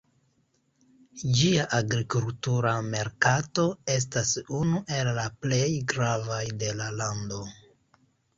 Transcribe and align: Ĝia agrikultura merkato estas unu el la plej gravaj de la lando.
Ĝia 1.39 1.65
agrikultura 1.79 2.71
merkato 2.87 3.65
estas 3.97 4.33
unu 4.61 4.81
el 5.01 5.11
la 5.19 5.27
plej 5.45 5.69
gravaj 5.93 6.43
de 6.65 6.73
la 6.83 6.91
lando. 7.03 7.45